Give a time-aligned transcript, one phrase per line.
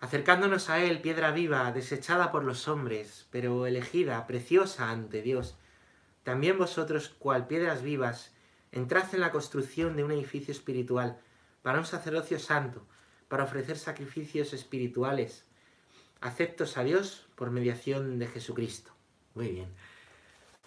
[0.00, 5.56] acercándonos a Él, piedra viva, desechada por los hombres, pero elegida, preciosa ante Dios.
[6.22, 8.32] También vosotros, cual piedras vivas,
[8.72, 11.18] entrad en la construcción de un edificio espiritual,
[11.62, 12.86] para un sacerdocio santo,
[13.28, 15.44] para ofrecer sacrificios espirituales,
[16.20, 18.92] aceptos a Dios por mediación de Jesucristo.
[19.34, 19.68] Muy bien.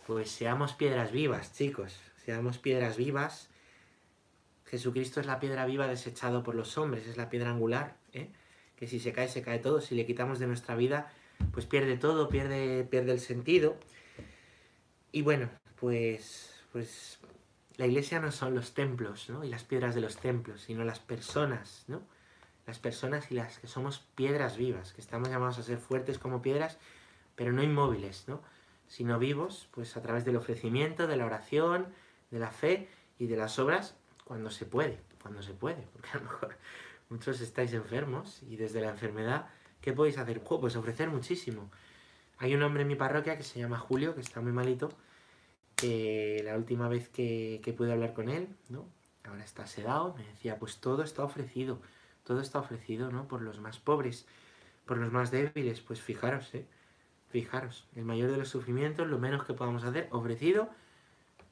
[0.05, 3.49] Pues seamos piedras vivas, chicos, seamos piedras vivas.
[4.65, 8.31] Jesucristo es la piedra viva desechado por los hombres, es la piedra angular, ¿eh?
[8.83, 11.09] Que si se cae, se cae todo, si le quitamos de nuestra vida,
[11.53, 13.77] pues pierde todo, pierde, pierde el sentido.
[15.13, 17.17] Y bueno, pues, pues
[17.77, 19.45] la iglesia no son los templos ¿no?
[19.45, 22.01] y las piedras de los templos, sino las personas, ¿no?
[22.67, 26.41] Las personas y las que somos piedras vivas, que estamos llamados a ser fuertes como
[26.41, 26.77] piedras,
[27.37, 28.41] pero no inmóviles, ¿no?
[28.89, 31.87] Sino vivos, pues a través del ofrecimiento, de la oración,
[32.31, 36.17] de la fe y de las obras, cuando se puede, cuando se puede, porque a
[36.17, 36.57] lo mejor
[37.13, 39.45] muchos estáis enfermos y desde la enfermedad,
[39.81, 40.41] ¿qué podéis hacer?
[40.41, 41.69] pues ofrecer muchísimo.
[42.39, 44.89] Hay un hombre en mi parroquia que se llama Julio, que está muy malito,
[45.75, 48.87] que la última vez que, que pude hablar con él, ¿no?
[49.25, 51.79] Ahora está sedado, me decía, pues todo está ofrecido,
[52.23, 53.27] todo está ofrecido, ¿no?
[53.27, 54.25] Por los más pobres,
[54.85, 56.65] por los más débiles, pues fijaros, ¿eh?
[57.29, 60.69] Fijaros, el mayor de los sufrimientos, lo menos que podamos hacer, ofrecido,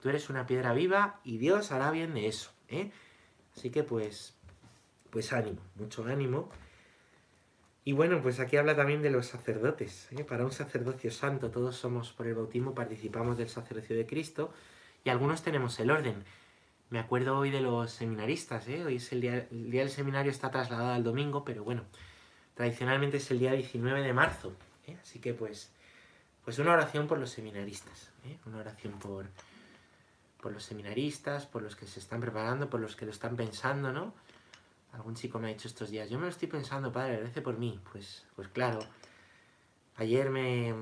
[0.01, 2.91] tú eres una piedra viva y Dios hará bien de eso, ¿eh?
[3.55, 4.35] Así que pues,
[5.11, 6.49] pues ánimo, mucho ánimo.
[7.83, 10.07] Y bueno, pues aquí habla también de los sacerdotes.
[10.11, 10.23] ¿eh?
[10.23, 14.53] Para un sacerdocio santo, todos somos por el bautismo, participamos del sacerdocio de Cristo
[15.03, 16.23] y algunos tenemos el orden.
[16.89, 18.83] Me acuerdo hoy de los seminaristas, ¿eh?
[18.85, 21.83] hoy es el día, el día del seminario está trasladado al domingo, pero bueno,
[22.53, 24.53] tradicionalmente es el día 19 de marzo.
[24.87, 24.97] ¿eh?
[25.01, 25.71] Así que pues,
[26.43, 28.11] pues una oración por los seminaristas,
[28.45, 29.27] una oración por,
[30.41, 33.91] por los seminaristas, por los que se están preparando, por los que lo están pensando,
[33.93, 34.13] ¿no?
[34.93, 37.57] Algún chico me ha dicho estos días, yo me lo estoy pensando, padre, agradece por
[37.57, 37.79] mí.
[37.91, 38.79] Pues, pues claro.
[39.95, 40.73] Ayer me,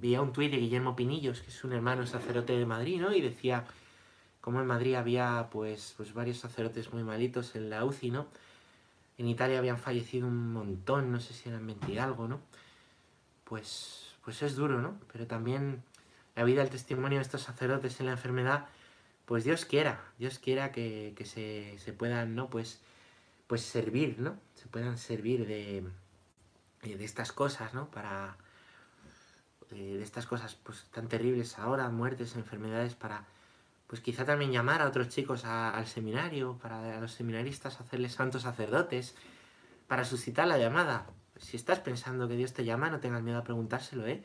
[0.00, 3.12] vi a un tuit de Guillermo Pinillos, que es un hermano sacerdote de Madrid, ¿no?
[3.12, 3.64] Y decía
[4.40, 8.26] cómo en Madrid había pues, pues varios sacerdotes muy malitos en la UCI, ¿no?
[9.18, 12.40] En Italia habían fallecido un montón, no sé si eran 20 algo, ¿no?
[13.44, 14.98] Pues, pues es duro, ¿no?
[15.12, 15.82] Pero también
[16.36, 18.66] la vida, el testimonio de estos sacerdotes en la enfermedad
[19.30, 22.50] pues Dios quiera, Dios quiera que, se, puedan, ¿no?
[22.50, 22.80] Pues,
[23.46, 24.36] pues servir, ¿no?
[24.56, 25.84] Se puedan servir de,
[26.82, 27.88] eh, de estas cosas, ¿no?
[27.92, 28.36] Para,
[29.70, 33.24] eh, de estas cosas pues tan terribles ahora, muertes, enfermedades, para,
[33.86, 38.42] pues quizá también llamar a otros chicos al seminario, para a los seminaristas hacerles santos
[38.42, 39.14] sacerdotes,
[39.86, 41.06] para suscitar la llamada.
[41.36, 44.24] Si estás pensando que Dios te llama, no tengas miedo a preguntárselo, ¿eh?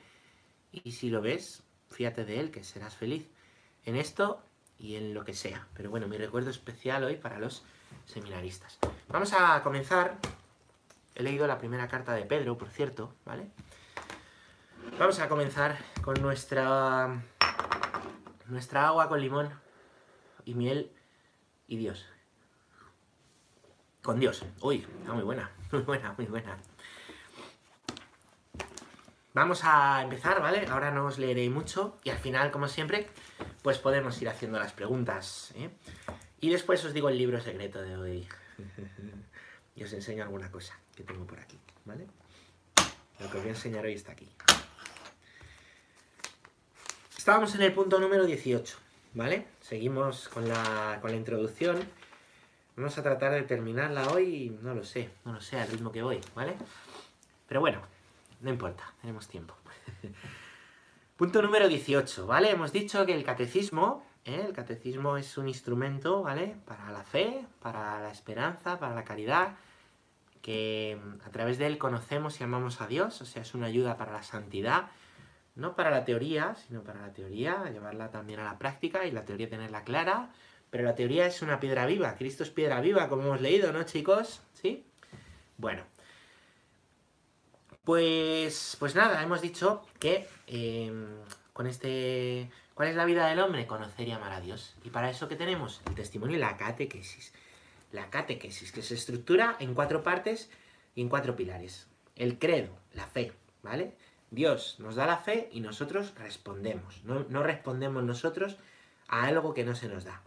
[0.72, 1.62] Y si lo ves,
[1.92, 3.30] fíjate de él, que serás feliz.
[3.84, 4.42] En esto
[4.80, 5.68] y en lo que sea.
[5.74, 7.64] Pero bueno, mi recuerdo especial hoy para los
[8.06, 8.78] seminaristas.
[9.10, 10.18] Vamos a comenzar.
[11.16, 13.48] He leído la primera carta de Pedro, por cierto, ¿vale?
[15.00, 17.22] Vamos a comenzar con nuestra
[18.48, 19.50] nuestra agua con limón
[20.46, 20.92] y miel
[21.68, 22.06] y Dios.
[24.02, 24.46] Con Dios.
[24.62, 26.58] Uy, está muy buena, muy buena, muy buena.
[29.34, 30.66] Vamos a empezar, ¿vale?
[30.70, 33.10] Ahora no os leeré mucho y al final, como siempre,
[33.66, 35.52] pues podemos ir haciendo las preguntas.
[35.56, 35.72] ¿eh?
[36.40, 38.28] Y después os digo el libro secreto de hoy.
[39.76, 42.06] y os enseño alguna cosa que tengo por aquí, ¿vale?
[43.20, 44.30] Lo que os voy a enseñar hoy está aquí.
[47.18, 48.78] Estábamos en el punto número 18,
[49.16, 49.48] ¿vale?
[49.62, 51.80] Seguimos con la, con la introducción.
[52.76, 56.04] Vamos a tratar de terminarla hoy, no lo sé, no lo sé al ritmo que
[56.04, 56.56] voy, ¿vale?
[57.48, 57.82] Pero bueno,
[58.42, 59.56] no importa, tenemos tiempo.
[61.18, 62.50] Punto número 18, ¿vale?
[62.50, 64.44] Hemos dicho que el catecismo, ¿eh?
[64.46, 66.58] el catecismo es un instrumento, ¿vale?
[66.66, 69.56] Para la fe, para la esperanza, para la caridad,
[70.42, 73.96] que a través de él conocemos y amamos a Dios, o sea, es una ayuda
[73.96, 74.88] para la santidad,
[75.56, 79.24] no para la teoría, sino para la teoría, llevarla también a la práctica y la
[79.24, 80.34] teoría tenerla clara,
[80.70, 83.84] pero la teoría es una piedra viva, Cristo es piedra viva, como hemos leído, ¿no,
[83.84, 84.42] chicos?
[84.52, 84.84] ¿Sí?
[85.58, 85.84] Bueno,
[87.86, 91.08] pues, pues nada, hemos dicho que em,
[91.54, 92.50] con este...
[92.74, 93.68] ¿Cuál es la vida del hombre?
[93.68, 94.76] Conocer y amar a Dios.
[94.84, 97.32] Y para eso que tenemos el testimonio y la catequesis.
[97.94, 100.50] La catequesis, que se estructura en cuatro partes
[100.94, 101.88] y en cuatro pilares.
[102.18, 103.32] El credo, la fe,
[103.64, 103.96] ¿vale?
[104.32, 107.04] Dios nos da la fe y nosotros respondemos.
[107.06, 108.58] No, respondemos nosotros
[109.08, 110.22] a algo que no se nos da.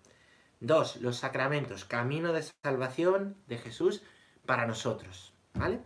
[0.60, 4.02] Dos, los sacramentos, camino de salvación de Jesús
[4.46, 5.80] para nosotros, ¿vale?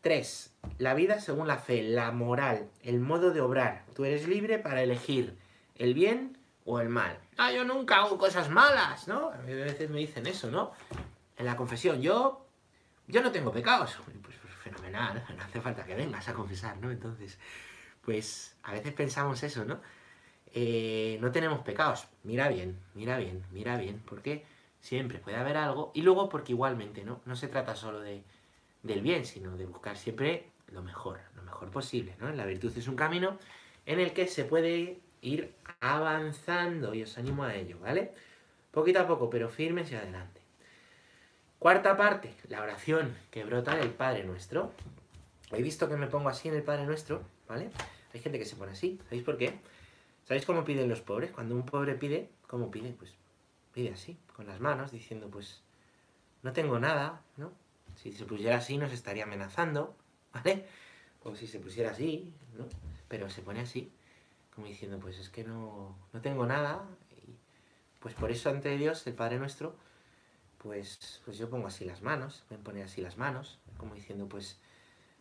[0.00, 0.53] 3.
[0.78, 3.84] La vida según la fe, la moral, el modo de obrar.
[3.94, 5.36] Tú eres libre para elegir
[5.76, 7.18] el bien o el mal.
[7.36, 9.30] Ah, yo nunca hago cosas malas, ¿no?
[9.30, 10.72] A veces me dicen eso, ¿no?
[11.36, 12.46] En la confesión, yo,
[13.06, 13.96] yo no tengo pecados.
[14.04, 14.36] Pues,
[14.80, 16.90] pues nada, no hace falta que vengas a confesar, ¿no?
[16.90, 17.38] Entonces,
[18.00, 19.80] pues a veces pensamos eso, ¿no?
[20.52, 22.06] Eh, no tenemos pecados.
[22.22, 24.44] Mira bien, mira bien, mira bien, porque
[24.80, 25.90] siempre puede haber algo.
[25.94, 27.20] Y luego porque igualmente, ¿no?
[27.24, 28.22] No se trata solo de,
[28.82, 32.30] del bien, sino de buscar siempre lo mejor, lo mejor posible, ¿no?
[32.32, 33.38] La virtud es un camino
[33.86, 38.12] en el que se puede ir avanzando y os animo a ello, ¿vale?
[38.70, 40.40] Poquito a poco, pero firmes y adelante.
[41.58, 44.72] Cuarta parte, la oración que brota del Padre Nuestro.
[45.52, 47.70] He visto que me pongo así en el Padre Nuestro, ¿vale?
[48.12, 49.58] Hay gente que se pone así, ¿sabéis por qué?
[50.24, 51.30] ¿Sabéis cómo piden los pobres?
[51.30, 52.90] Cuando un pobre pide, ¿cómo pide?
[52.90, 53.14] Pues
[53.72, 55.62] pide así, con las manos, diciendo, pues,
[56.42, 57.52] no tengo nada, ¿no?
[57.96, 59.94] Si se pusiera así nos estaría amenazando,
[60.34, 60.66] ¿vale?
[61.22, 62.66] O si se pusiera así, ¿no?
[63.08, 63.90] Pero se pone así,
[64.54, 66.84] como diciendo, pues es que no, no tengo nada,
[68.00, 69.76] pues por eso ante Dios, el Padre Nuestro,
[70.58, 74.58] pues, pues yo pongo así las manos, me pone así las manos, como diciendo, pues,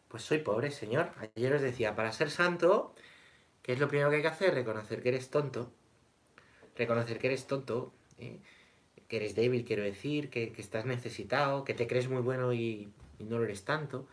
[0.07, 1.11] pues soy pobre, Señor.
[1.35, 2.93] Ayer os decía, para ser santo,
[3.61, 4.53] ¿qué es lo primero que hay que hacer?
[4.53, 5.71] Reconocer que eres tonto,
[6.75, 8.39] reconocer que eres tonto, ¿eh?
[9.07, 13.37] que eres débil, quiero decir, que, estás necesitado, que te crees muy bueno y no
[13.37, 14.07] lo eres tanto,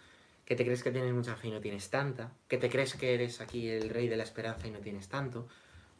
[0.50, 3.14] que te crees que tienes mucha fe y no tienes tanta, que te crees que
[3.14, 5.46] eres aquí el rey de la esperanza y no tienes tanto.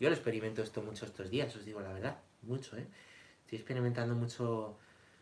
[0.00, 2.84] Yo lo experimento esto mucho estos días, os digo la verdad, mucho, ¿eh?
[3.42, 4.76] Estoy experimentando mucho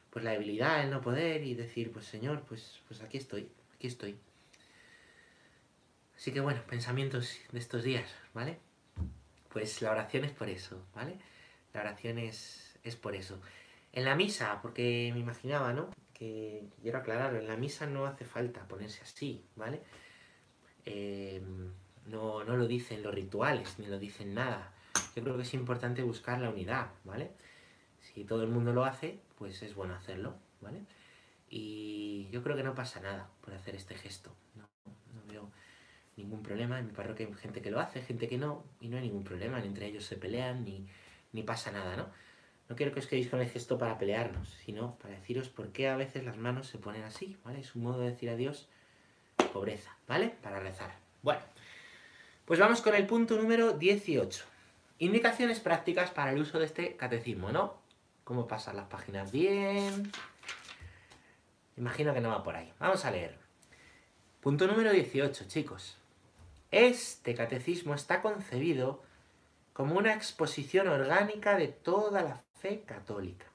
[0.08, 3.88] pues la debilidad, el no poder y decir, pues Señor, pues, pues aquí estoy, aquí
[3.88, 4.16] estoy.
[6.16, 8.58] Así que bueno, pensamientos de estos días, ¿vale?
[9.50, 11.18] Pues la oración es por eso, ¿vale?
[11.74, 13.38] La oración es, es por eso.
[13.92, 15.90] En la misa, porque me imaginaba, ¿no?
[16.18, 19.82] Que quiero aclararlo, en la misa no hace falta ponerse así, ¿vale?
[20.84, 21.40] Eh,
[22.06, 24.72] no, no lo dicen los rituales, ni lo dicen nada.
[25.14, 27.30] Yo creo que es importante buscar la unidad, ¿vale?
[28.00, 30.80] Si todo el mundo lo hace, pues es bueno hacerlo, ¿vale?
[31.50, 34.34] Y yo creo que no pasa nada por hacer este gesto.
[34.54, 34.68] No,
[35.14, 35.50] no veo
[36.16, 36.78] ningún problema.
[36.78, 39.24] En mi parroquia hay gente que lo hace, gente que no, y no hay ningún
[39.24, 39.62] problema.
[39.62, 40.86] Entre ellos se pelean ni,
[41.32, 42.08] ni pasa nada, ¿no?
[42.68, 45.88] No quiero que os quedéis con el gesto para pelearnos, sino para deciros por qué
[45.88, 47.60] a veces las manos se ponen así, ¿vale?
[47.60, 48.68] Es un modo de decir a Dios
[49.52, 50.34] pobreza, ¿vale?
[50.42, 50.94] Para rezar.
[51.22, 51.40] Bueno,
[52.44, 54.44] pues vamos con el punto número 18.
[54.98, 57.88] Indicaciones prácticas para el uso de este catecismo, ¿no?
[58.28, 60.12] cómo pasar las páginas bien.
[61.78, 62.70] Imagino que no va por ahí.
[62.78, 63.38] Vamos a leer.
[64.42, 65.96] Punto número 18, chicos.
[66.70, 69.02] Este catecismo está concebido
[69.72, 73.46] como una exposición orgánica de toda la fe católica.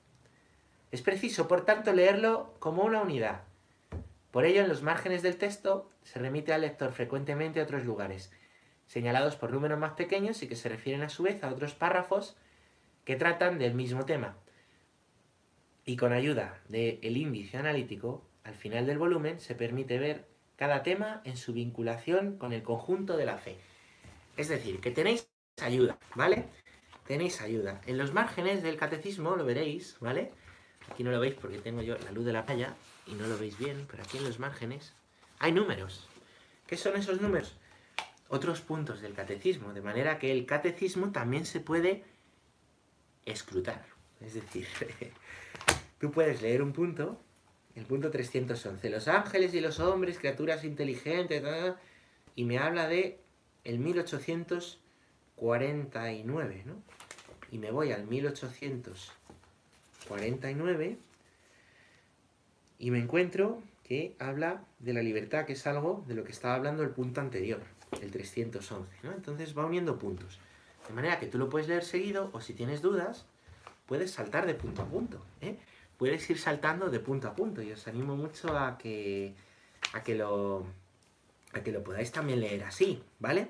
[0.92, 3.42] Es preciso, por tanto, leerlo como una unidad.
[4.32, 8.32] Por ello, en los márgenes del texto se remite al lector frecuentemente a otros lugares,
[8.88, 12.36] señalados por números más pequeños y que se refieren a su vez a otros párrafos
[13.06, 14.38] que tratan del mismo tema,
[15.86, 20.26] y con ayuda del índice analítico, al final del volumen se permite ver
[20.56, 23.58] cada tema en su vinculación con el conjunto de la fe.
[24.38, 25.28] Es decir, que tenéis
[25.62, 26.46] ayuda, ¿vale?
[27.08, 27.82] Tenéis ayuda.
[27.86, 30.32] En los márgenes del catecismo lo veréis, ¿vale?
[30.92, 32.76] Aquí no lo veis porque tengo yo la luz de la playa
[33.08, 34.94] y no lo veis bien, pero aquí en los márgenes
[35.40, 36.08] hay números.
[36.68, 37.56] ¿Qué son esos números?
[38.30, 42.04] Otros puntos del catecismo, de manera que el catecismo también se puede
[43.26, 43.86] escrutar.
[44.22, 44.68] Es decir,
[46.00, 47.22] tú puedes leer un punto,
[47.76, 51.44] el punto 311, los ángeles y los hombres, criaturas inteligentes,
[52.36, 53.20] y me habla de
[53.64, 53.80] el
[55.44, 56.82] 1849, ¿no?
[57.52, 60.98] Y me voy al 1849
[62.80, 66.56] y me encuentro que habla de la libertad, que es algo de lo que estaba
[66.56, 67.62] hablando el punto anterior,
[68.02, 69.12] el 311, ¿no?
[69.12, 70.40] Entonces va uniendo puntos.
[70.88, 73.26] De manera que tú lo puedes leer seguido o si tienes dudas,
[73.86, 75.58] puedes saltar de punto a punto, ¿eh?
[75.98, 79.34] puedes ir saltando de punto a punto y os animo mucho a que,
[79.94, 80.66] a que, lo,
[81.54, 83.50] a que lo podáis también leer así, ¿vale?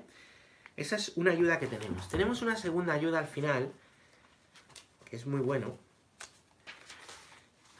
[0.76, 2.08] Esa es una ayuda que tenemos.
[2.08, 3.72] Tenemos una segunda ayuda al final,
[5.04, 5.78] que es muy bueno.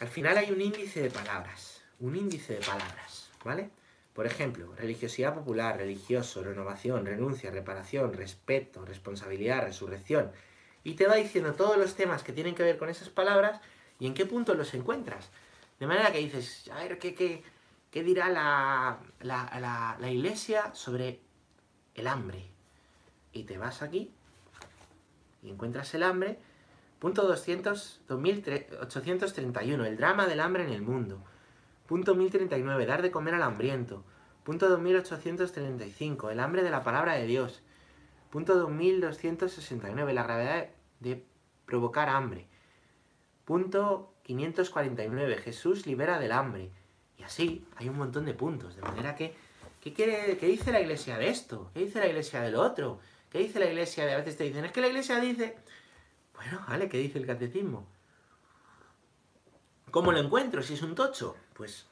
[0.00, 3.70] Al final hay un índice de palabras, un índice de palabras, ¿vale?
[4.12, 10.30] Por ejemplo, religiosidad popular, religioso, renovación, renuncia, reparación, respeto, responsabilidad, resurrección.
[10.84, 13.60] Y te va diciendo todos los temas que tienen que ver con esas palabras
[13.98, 15.30] y en qué punto los encuentras.
[15.80, 17.42] De manera que dices, a ver, ¿qué, qué,
[17.90, 21.20] qué dirá la, la, la, iglesia sobre
[21.94, 22.53] el hambre?
[23.34, 24.10] Y te vas aquí
[25.44, 26.38] y encuentras el hambre.
[26.98, 31.22] Punto 200, 2831, el drama del hambre en el mundo.
[31.86, 34.02] Punto 1039, dar de comer al hambriento.
[34.42, 37.62] Punto 2835, el hambre de la palabra de Dios.
[38.30, 40.68] Punto 2269, la gravedad
[41.00, 41.24] de
[41.66, 42.46] provocar hambre.
[43.44, 45.36] Punto 549.
[45.36, 46.70] Jesús libera del hambre.
[47.18, 49.34] Y así hay un montón de puntos, de manera que,
[49.82, 51.70] ¿qué, quiere, ¿qué dice la iglesia de esto?
[51.74, 52.98] ¿Qué dice la iglesia del otro?
[53.34, 55.56] ¿Qué dice la iglesia de a veces te dicen, es que la iglesia dice...
[56.36, 57.84] Bueno, vale, ¿qué dice el catecismo?
[59.90, 61.34] ¿Cómo lo encuentro si es un tocho?
[61.54, 61.84] Pues,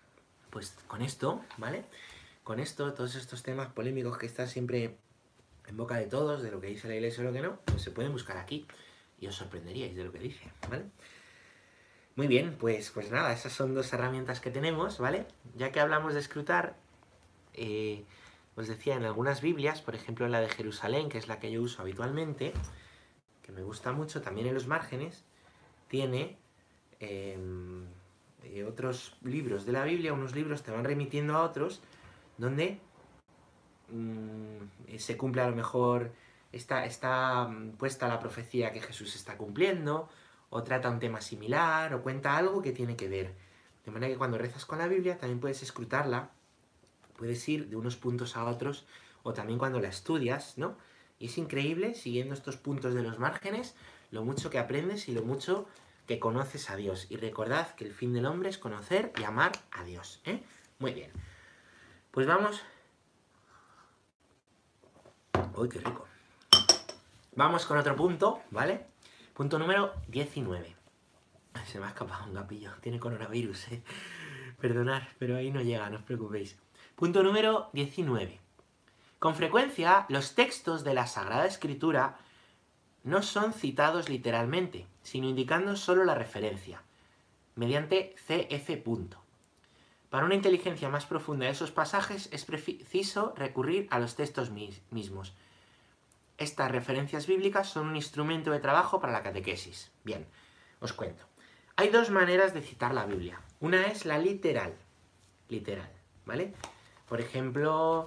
[0.51, 1.85] pues con esto, ¿vale?
[2.45, 4.99] Con esto, todos estos temas polémicos que están siempre
[5.67, 7.83] en boca de todos, de lo que dice la iglesia o lo que no, pues
[7.83, 8.69] se pueden buscar aquí
[9.19, 10.85] y os sorprenderíais de lo que dice, ¿vale?
[12.15, 15.27] Muy bien, pues, pues nada, esas son dos herramientas que tenemos, ¿vale?
[15.57, 16.77] Ya que hablamos de escrutar,
[17.53, 18.05] eh,
[18.57, 21.51] os decía, en algunas Biblias, por ejemplo en la de Jerusalén, que es la que
[21.51, 22.53] yo uso habitualmente,
[23.43, 25.25] que me gusta mucho, también en los márgenes,
[25.89, 26.39] tiene
[27.01, 27.87] em,
[28.45, 31.81] eh, otros libros de la Biblia, unos libros te van remitiendo a otros,
[32.37, 32.79] donde
[33.89, 36.13] mm, se cumple a lo mejor,
[36.53, 40.09] está, está mm, puesta la profecía que Jesús está cumpliendo,
[40.51, 43.35] o trata un tema similar, o cuenta algo que tiene que ver.
[43.85, 46.31] De manera que cuando rezas con la Biblia también puedes escrutarla,
[47.17, 48.87] puedes ir de unos puntos a otros,
[49.23, 50.77] o también cuando la estudias, ¿no?
[51.19, 53.77] Y es increíble, siguiendo estos puntos de los márgenes,
[54.11, 55.67] lo mucho que aprendes y lo mucho
[56.07, 57.07] que conoces a Dios.
[57.11, 60.21] Y recordad que el fin del hombre es conocer y amar a Dios.
[60.25, 60.43] ¿eh?
[60.79, 61.11] Muy bien.
[62.11, 62.61] Pues vamos...
[65.55, 66.07] ¡Uy, qué rico!
[67.35, 68.87] Vamos con otro punto, ¿vale?
[69.33, 70.77] Punto número 19.
[71.67, 72.73] Se me ha escapado un gapillo.
[72.81, 73.83] Tiene coronavirus, ¿eh?
[74.61, 76.59] Perdonad, pero ahí no llega, no os preocupéis.
[76.97, 78.41] Punto número 19.
[79.19, 82.19] Con frecuencia, los textos de la Sagrada Escritura
[83.05, 86.83] no son citados literalmente, sino indicando solo la referencia,
[87.57, 88.71] mediante CF.
[90.11, 95.35] Para una inteligencia más profunda de esos pasajes es preciso recurrir a los textos mismos,
[96.43, 99.93] estas referencias bíblicas son un instrumento de trabajo para la catequesis.
[100.03, 100.27] Bien,
[100.81, 101.25] os cuento.
[101.77, 103.41] Hay dos maneras de citar la Biblia.
[103.61, 104.75] Una es la literal.
[105.49, 105.91] Literal,
[106.27, 106.53] ¿vale?
[107.13, 108.07] Por ejemplo,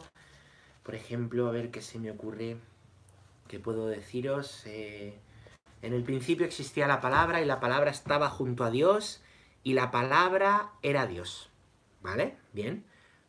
[0.82, 2.58] por ejemplo, a ver qué se me ocurre,
[3.48, 4.64] qué puedo deciros.
[4.66, 5.20] Eh,
[5.84, 9.22] en el principio existía la palabra y la palabra estaba junto a Dios
[9.62, 11.52] y la palabra era Dios.
[12.02, 12.36] ¿Vale?
[12.52, 12.84] Bien.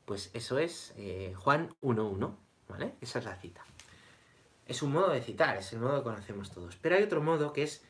[0.06, 2.34] Pues eso es eh, Juan 1.1.
[2.70, 2.94] ¿Vale?
[3.02, 3.62] Esa es la cita.
[4.64, 6.74] Es un modo de citar, es el modo que conocemos todos.
[6.76, 7.84] Pero hay otro modo que es,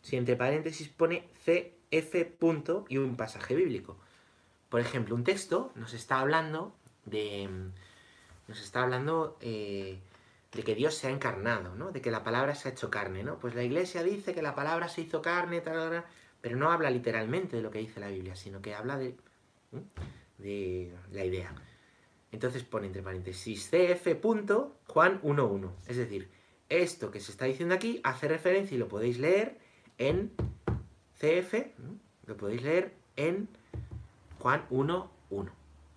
[0.00, 3.98] si entre paréntesis pone CF punto y un pasaje bíblico.
[4.70, 6.74] Por ejemplo, un texto nos está hablando
[7.06, 7.48] de...
[8.48, 9.98] Nos está hablando eh,
[10.52, 11.90] de que Dios se ha encarnado, ¿no?
[11.90, 13.38] De que la palabra se ha hecho carne, ¿no?
[13.38, 16.04] Pues la iglesia dice que la palabra se hizo carne, tal,
[16.40, 19.16] pero no habla literalmente de lo que dice la Biblia, sino que habla de,
[20.38, 21.52] de la idea.
[22.30, 24.20] Entonces pone entre paréntesis CF.
[24.22, 25.70] Juan 1.1.
[25.86, 26.30] Es decir,
[26.68, 29.58] esto que se está diciendo aquí hace referencia y lo podéis leer
[29.98, 30.32] en
[31.18, 31.54] CF,
[32.26, 33.48] lo podéis leer en
[34.38, 35.50] Juan 1.1.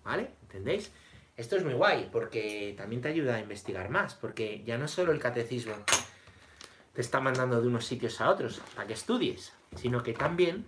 [0.04, 0.39] ¿Vale?
[0.50, 0.90] ¿Entendéis?
[1.36, 5.12] Esto es muy guay porque también te ayuda a investigar más, porque ya no solo
[5.12, 5.72] el catecismo
[6.92, 10.66] te está mandando de unos sitios a otros para que estudies, sino que también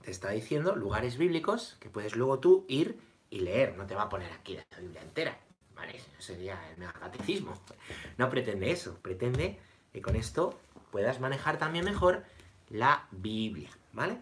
[0.00, 4.04] te está diciendo lugares bíblicos que puedes luego tú ir y leer, no te va
[4.04, 5.38] a poner aquí la Biblia entera,
[5.74, 6.00] ¿vale?
[6.18, 7.52] Sería el megacatecismo.
[8.16, 9.58] No pretende eso, pretende
[9.92, 10.58] que con esto
[10.90, 12.24] puedas manejar también mejor
[12.70, 14.18] la Biblia, ¿vale?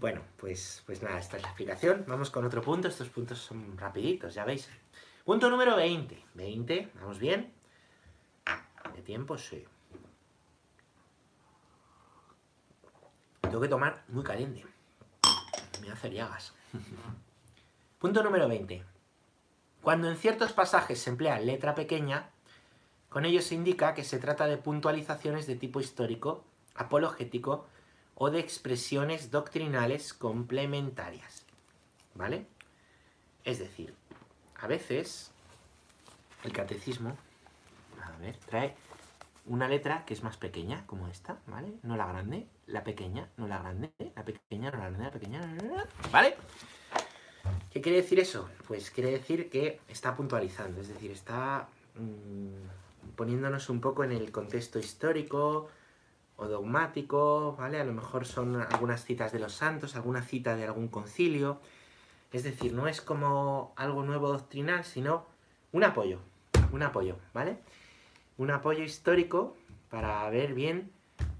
[0.00, 2.06] Bueno, pues, pues nada, esta es la explicación.
[2.08, 4.70] Vamos con otro punto, estos puntos son rapiditos, ya veis.
[5.26, 6.24] Punto número 20.
[6.32, 7.52] 20, ¿vamos bien?
[8.94, 9.36] ¿De tiempo?
[9.36, 9.62] Sí.
[13.42, 14.64] Tengo que tomar muy caliente.
[15.82, 16.54] Me hace llagas.
[17.98, 18.82] Punto número 20.
[19.82, 22.30] Cuando en ciertos pasajes se emplea letra pequeña,
[23.10, 27.66] con ello se indica que se trata de puntualizaciones de tipo histórico, apologético
[28.22, 31.46] o de expresiones doctrinales complementarias.
[32.14, 32.44] ¿Vale?
[33.44, 33.94] Es decir,
[34.60, 35.30] a veces
[36.44, 37.16] el catecismo,
[38.02, 38.74] a ver, trae
[39.46, 41.72] una letra que es más pequeña, como esta, ¿vale?
[41.82, 45.56] No la grande, la pequeña, no la grande, la pequeña, no la grande, la pequeña,
[46.12, 46.36] ¿vale?
[47.70, 48.50] ¿Qué quiere decir eso?
[48.68, 54.30] Pues quiere decir que está puntualizando, es decir, está mm, poniéndonos un poco en el
[54.30, 55.70] contexto histórico
[56.48, 57.80] dogmático, ¿vale?
[57.80, 61.60] A lo mejor son algunas citas de los santos, alguna cita de algún concilio.
[62.32, 65.26] Es decir, no es como algo nuevo doctrinal, sino
[65.72, 66.18] un apoyo,
[66.72, 67.58] un apoyo, ¿vale?
[68.38, 69.56] Un apoyo histórico
[69.90, 70.90] para ver bien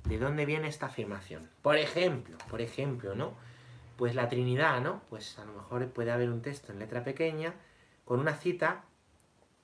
[0.05, 1.49] de dónde viene esta afirmación.
[1.63, 3.35] Por ejemplo, por ejemplo, ¿no?
[3.97, 5.03] Pues la Trinidad, ¿no?
[5.11, 7.55] Pues a lo mejor puede haber un texto en letra pequeña
[8.05, 8.85] con una cita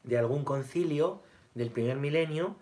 [0.05, 1.23] de algún concilio
[1.55, 2.57] del primer milenio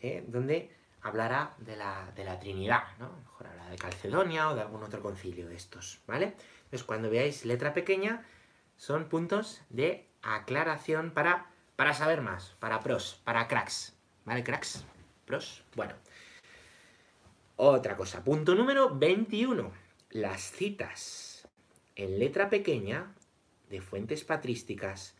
[0.00, 0.24] ¿eh?
[0.26, 0.70] donde
[1.02, 3.10] hablará de la, de la, Trinidad, ¿no?
[3.22, 6.34] Mejor habla de Calcedonia o de algún otro concilio de estos, ¿vale?
[6.64, 8.24] Entonces cuando veáis letra pequeña,
[8.76, 13.94] son puntos de aclaración para, para saber más, para pros, para cracks.
[14.24, 14.84] ¿Vale, cracks?
[15.24, 15.64] Pros.
[15.74, 15.94] Bueno.
[17.56, 18.22] Otra cosa.
[18.22, 19.72] Punto número 21.
[20.10, 21.48] Las citas
[21.96, 23.12] en letra pequeña
[23.68, 25.16] de fuentes patrísticas,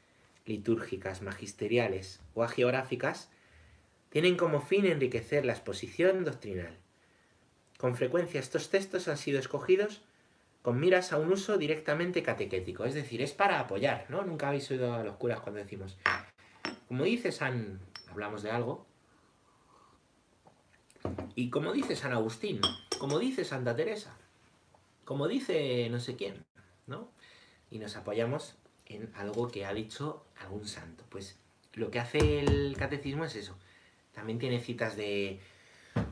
[0.47, 3.31] litúrgicas, magisteriales o agiográficas
[4.11, 6.77] tienen como fin enriquecer la exposición doctrinal.
[7.79, 10.03] Con frecuencia estos textos han sido escogidos
[10.63, 14.25] con miras a un uso directamente catequético, es decir, es para apoyar, ¿no?
[14.25, 15.97] Nunca habéis oído a los curas cuando decimos,
[16.89, 18.87] como dice San, hablamos de algo,
[21.35, 22.61] y como dice San Agustín,
[22.99, 24.17] como dice Santa Teresa,
[25.05, 26.45] como dice no sé quién,
[26.87, 27.09] ¿no?
[27.71, 31.05] Y nos apoyamos en algo que ha dicho algún santo.
[31.09, 31.39] Pues
[31.75, 33.57] lo que hace el catecismo es eso.
[34.19, 35.39] También tiene citas de,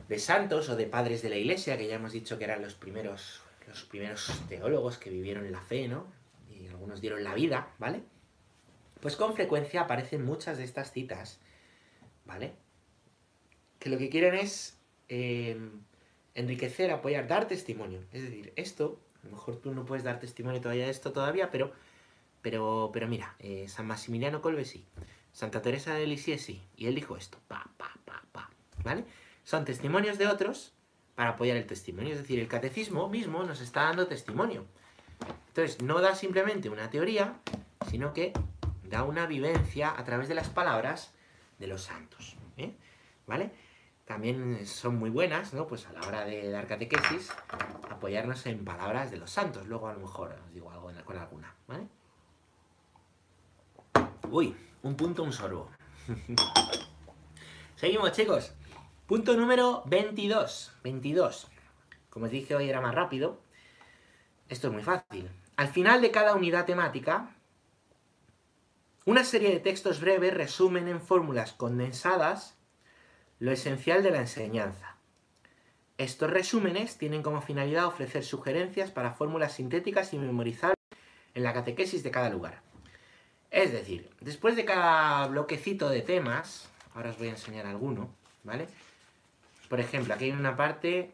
[0.07, 2.73] de santos o de padres de la iglesia, que ya hemos dicho que eran los
[2.73, 6.07] primeros los primeros teólogos que vivieron la fe, ¿no?
[6.49, 8.01] Y algunos dieron la vida, ¿vale?
[9.01, 11.41] Pues con frecuencia aparecen muchas de estas citas,
[12.23, 12.53] ¿vale?
[13.77, 15.81] Que lo que quieren es em,
[16.33, 18.05] enriquecer, apoyar, dar testimonio.
[18.13, 21.51] Es decir, esto, a lo mejor tú no puedes dar testimonio todavía de esto todavía,
[21.51, 21.73] pero,
[22.41, 24.85] pero, pero mira, eh, San Maximiliano Colbe sí,
[25.37, 28.49] Santa Teresa de Lisieux sí, y él dijo esto, pa, pa, pa, pa,
[28.83, 29.05] ¿vale?
[29.43, 30.73] Son testimonios de otros
[31.13, 32.13] para apoyar el testimonio.
[32.13, 34.65] Es decir, el catecismo mismo nos está dando testimonio.
[35.49, 37.35] Entonces, no da simplemente una teoría,
[37.87, 38.33] sino que
[38.81, 41.13] da una vivencia a través de las palabras
[41.59, 42.35] de los santos.
[42.57, 42.75] ¿eh?
[43.27, 43.51] ¿Vale?
[44.05, 45.67] También son muy buenas, ¿no?
[45.67, 47.29] Pues a la hora de dar catequesis,
[47.91, 49.67] apoyarnos en palabras de los santos.
[49.67, 51.87] Luego a lo mejor os digo algo con alguna, ¿vale?
[54.31, 55.69] Uy, un punto, un sorbo.
[57.75, 58.53] Seguimos, chicos.
[59.07, 60.73] Punto número 22.
[60.83, 61.47] 22.
[62.09, 63.39] Como os dije hoy era más rápido.
[64.49, 65.29] Esto es muy fácil.
[65.55, 67.35] Al final de cada unidad temática,
[69.05, 72.57] una serie de textos breves resumen en fórmulas condensadas
[73.39, 74.97] lo esencial de la enseñanza.
[75.97, 80.77] Estos resúmenes tienen como finalidad ofrecer sugerencias para fórmulas sintéticas y memorizables
[81.33, 82.61] en la catequesis de cada lugar.
[83.51, 88.09] Es decir, después de cada bloquecito de temas, ahora os voy a enseñar alguno,
[88.43, 88.67] ¿vale?
[89.69, 91.13] Por ejemplo, aquí hay una parte,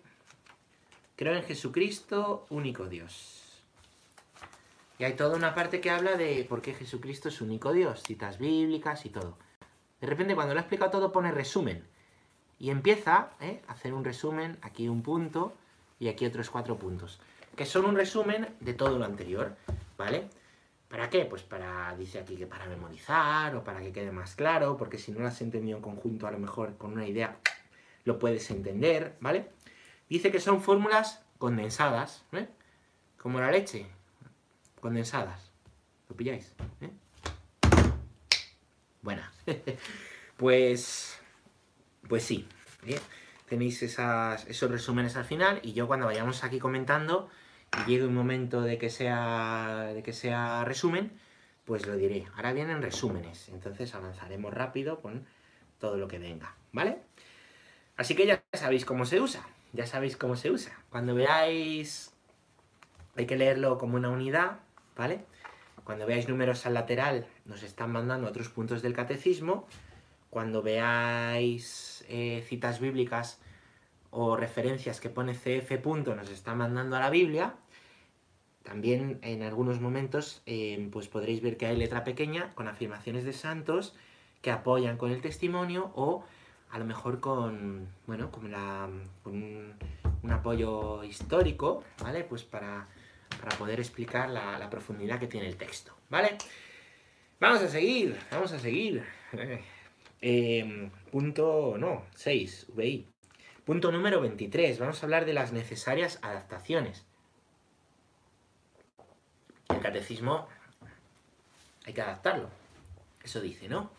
[1.16, 3.62] creo en Jesucristo, único Dios.
[5.00, 8.38] Y hay toda una parte que habla de por qué Jesucristo es único Dios, citas
[8.38, 9.38] bíblicas y todo.
[10.02, 11.84] De repente, cuando lo ha explicado todo, pone resumen.
[12.60, 13.62] Y empieza ¿eh?
[13.68, 15.54] a hacer un resumen, aquí un punto
[16.00, 17.20] y aquí otros cuatro puntos.
[17.56, 19.56] Que son un resumen de todo lo anterior,
[19.98, 20.30] ¿vale?
[20.94, 21.26] ¿Para qué?
[21.26, 25.12] Pues para, dice aquí que para memorizar o para que quede más claro, porque si
[25.12, 27.40] no lo has entendido en conjunto, a lo mejor con una idea
[28.04, 29.50] lo puedes entender, ¿vale?
[30.08, 32.48] Dice que son fórmulas condensadas, ¿eh?
[33.18, 33.88] Como la leche,
[34.82, 35.50] condensadas.
[36.10, 36.54] ¿Lo pilláis?
[36.80, 36.92] ¿Eh?
[39.02, 39.34] Buena.
[40.38, 41.20] pues,
[42.08, 42.48] pues sí.
[42.86, 43.00] ¿eh?
[43.50, 47.32] Tenéis esos resúmenes al final y yo cuando vayamos aquí comentando
[47.80, 51.12] y llegue un momento de que sea, de que sea resumen,
[51.66, 52.28] pues lo diré.
[52.36, 55.26] Ahora vienen resúmenes, entonces avanzaremos rápido con
[55.80, 57.00] todo lo que venga, ¿vale?
[57.98, 60.78] Así que ya sabéis cómo se usa, ya sabéis cómo se usa.
[60.90, 62.14] Cuando veáis,
[63.16, 64.60] hay que leerlo como una unidad,
[64.96, 65.26] ¿vale?
[65.84, 69.68] Cuando veáis números al lateral, nos están mandando otros puntos del catecismo.
[70.30, 73.40] Cuando veáis eh, citas bíblicas
[74.16, 75.72] o referencias que pone CF
[76.16, 77.56] nos está mandando a la Biblia.
[78.62, 83.34] También en algunos momentos eh, pues podréis ver que hay letra pequeña con afirmaciones de
[83.34, 83.96] santos
[84.42, 86.24] que apoyan con el testimonio o
[86.70, 88.46] a lo mejor con, bueno, con,
[89.26, 92.24] un, apoyo histórico, ¿vale?
[92.24, 92.88] Pues para,
[93.58, 96.38] poder explicar la, profundidad que tiene el texto, ¿vale?
[97.40, 99.04] Vamos a seguir, vamos a seguir.
[100.26, 103.13] Em, punto, no, 6, VI.
[103.66, 107.06] Punto número 23, vamos a hablar de las necesarias adaptaciones.
[109.70, 110.48] El catecismo
[111.86, 112.50] hay que adaptarlo.
[113.24, 113.90] Eso dice, ¿no?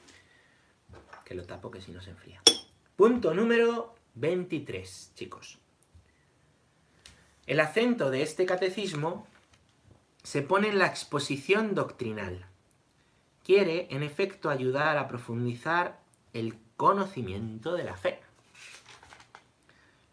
[1.25, 2.43] Que lo tapo que si no se enfría.
[2.95, 5.59] Punto número 23, chicos.
[7.47, 9.27] El acento de este catecismo
[10.23, 12.47] se pone en la exposición doctrinal.
[13.43, 16.01] Quiere, en efecto, ayudar a profundizar
[16.35, 18.24] el conocimiento de la fe.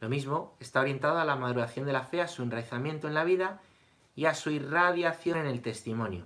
[0.02, 3.24] Lo mismo está orientado a la maduración de la fe, a su enraizamiento en la
[3.24, 3.62] vida
[4.16, 6.26] y a su irradiación en el testimonio.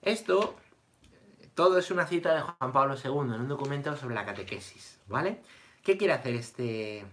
[0.00, 0.56] Esto,
[1.54, 5.42] todo es una cita de Juan Pablo II en un documento sobre la catequesis, ¿vale?
[5.82, 7.04] ¿Qué quiere hacer este,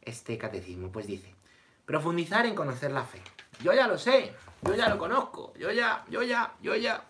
[0.00, 0.90] este catecismo?
[0.90, 1.32] Pues dice,
[1.86, 3.22] profundizar en conocer la fe.
[3.62, 7.04] Yo ya lo sé, yo ya lo conozco, yo ya, yo ya, yo ya.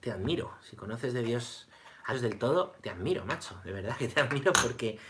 [0.00, 1.68] Te admiro, si conoces de Dios
[2.04, 5.00] a Dios del todo, te admiro, macho, de verdad que te admiro porque,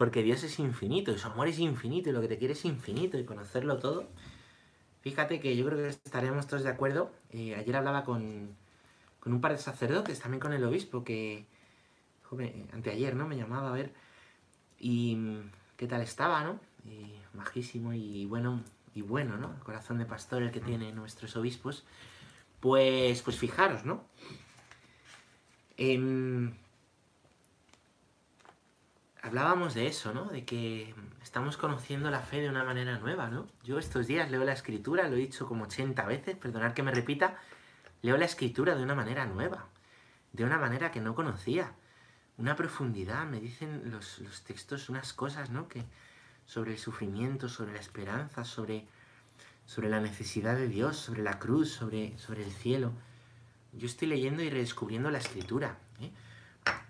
[0.00, 2.64] porque Dios es infinito y su amor es infinito y lo que te quiere es
[2.64, 4.08] infinito y conocerlo todo.
[5.02, 7.10] Fíjate que yo creo que estaremos todos de acuerdo.
[7.28, 8.56] Eh, ayer hablaba con,
[9.20, 11.44] con un par de sacerdotes, también con el obispo, que
[12.22, 13.28] joven, anteayer, ¿no?
[13.28, 13.92] Me llamaba a ver
[14.78, 15.18] y
[15.76, 16.58] qué tal estaba, ¿no?
[17.34, 19.60] Majísimo y bueno, y bueno, ¿no?
[19.60, 21.84] Corazón de pastor el que tienen nuestros obispos.
[22.60, 24.02] Pues, pues fijaros, ¿no?
[25.76, 26.54] Em,
[29.22, 30.26] hablábamos de eso, ¿no?
[30.26, 33.46] De que estamos conociendo la fe de una manera nueva, ¿no?
[33.62, 36.92] Yo estos días leo la escritura, lo he dicho como 80 veces, perdonad que me
[36.92, 37.38] repita,
[38.02, 39.66] leo la escritura de una manera nueva,
[40.32, 41.72] de una manera que no conocía,
[42.38, 45.68] una profundidad, me dicen los, los textos unas cosas, ¿no?
[45.68, 45.84] Que
[46.46, 48.86] sobre el sufrimiento, sobre la esperanza, sobre,
[49.66, 52.92] sobre la necesidad de Dios, sobre la cruz, sobre, sobre el cielo.
[53.72, 55.78] Yo estoy leyendo y redescubriendo la escritura.
[56.00, 56.10] ¿eh?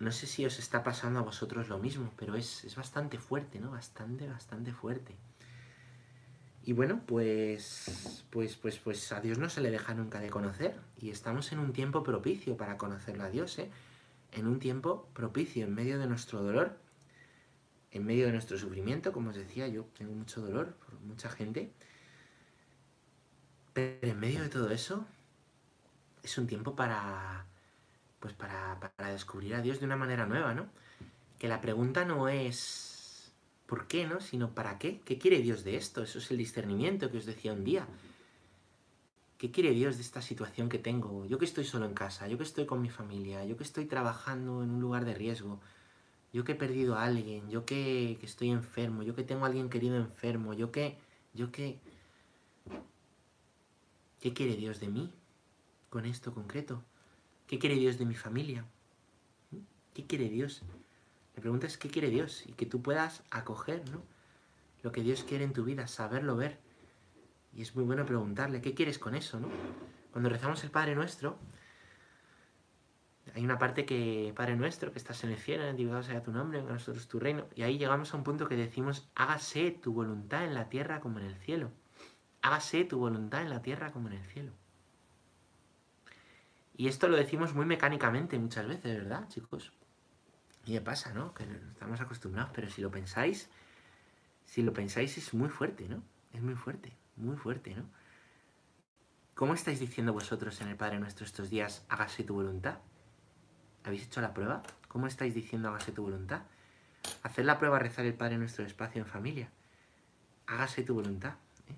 [0.01, 3.61] No sé si os está pasando a vosotros lo mismo, pero es, es bastante fuerte,
[3.61, 3.71] ¿no?
[3.71, 5.15] Bastante, bastante fuerte.
[6.63, 10.79] Y bueno, pues, pues, pues, pues a Dios no se le deja nunca de conocer.
[10.99, 13.71] Y estamos en un tiempo propicio para conocerlo a Dios, ¿eh?
[14.33, 16.79] En un tiempo propicio, en medio de nuestro dolor,
[17.91, 21.73] en medio de nuestro sufrimiento, como os decía, yo tengo mucho dolor por mucha gente.
[23.73, 25.05] Pero en medio de todo eso,
[26.23, 27.47] es un tiempo para,
[28.21, 30.69] pues para, para descubrir a Dios de una manera nueva, ¿no?
[31.39, 32.91] Que la pregunta no es
[33.71, 34.21] ¿por qué, no?
[34.21, 35.01] Sino ¿para qué?
[35.05, 36.03] ¿Qué quiere Dios de esto?
[36.03, 37.87] Eso es el discernimiento que os decía un día.
[39.39, 41.25] ¿Qué quiere Dios de esta situación que tengo?
[41.27, 43.87] Yo que estoy solo en casa, yo que estoy con mi familia, yo que estoy
[43.87, 45.61] trabajando en un lugar de riesgo,
[46.33, 49.47] yo que he perdido a alguien, yo que, que estoy enfermo, yo que tengo a
[49.47, 50.99] alguien querido enfermo, yo que,
[51.33, 51.79] yo que...
[54.21, 55.15] ¿Qué quiere Dios de mí
[55.89, 56.83] con esto concreto?
[57.51, 58.65] ¿Qué quiere Dios de mi familia?
[59.93, 60.63] ¿Qué quiere Dios?
[61.35, 62.47] La pregunta es ¿qué quiere Dios?
[62.47, 64.05] Y que tú puedas acoger, ¿no?
[64.85, 66.61] Lo que Dios quiere en tu vida, saberlo ver.
[67.53, 69.49] Y es muy bueno preguntarle, ¿qué quieres con eso, no?
[70.13, 71.41] Cuando rezamos el Padre Nuestro,
[73.35, 76.61] hay una parte que, Padre Nuestro, que estás en el cielo, santificado sea tu nombre,
[76.61, 77.49] a nosotros tu reino.
[77.57, 81.19] Y ahí llegamos a un punto que decimos, hágase tu voluntad en la tierra como
[81.19, 81.73] en el cielo.
[82.43, 84.53] Hágase tu voluntad en la tierra como en el cielo.
[86.81, 89.71] Y esto lo decimos muy mecánicamente muchas veces, ¿verdad, chicos?
[90.65, 91.35] Y me pasa, ¿no?
[91.35, 93.51] Que estamos acostumbrados, pero si lo pensáis,
[94.47, 96.03] si lo pensáis es muy fuerte, ¿no?
[96.33, 97.85] Es muy fuerte, muy fuerte, ¿no?
[99.35, 102.79] ¿Cómo estáis diciendo vosotros en el Padre Nuestro estos días, hágase tu voluntad?
[103.85, 104.63] ¿Habéis hecho la prueba?
[104.89, 106.45] ¿Cómo estáis diciendo hágase tu voluntad?
[107.23, 109.51] Hacer la prueba, rezar el Padre Nuestro espacio en familia.
[110.47, 111.35] Hágase tu voluntad.
[111.69, 111.77] ¿eh?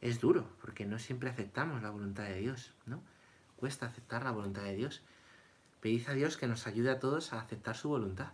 [0.00, 3.00] Es duro, porque no siempre aceptamos la voluntad de Dios, ¿no?
[3.56, 5.02] Cuesta aceptar la voluntad de Dios.
[5.80, 8.32] Pedid a Dios que nos ayude a todos a aceptar su voluntad.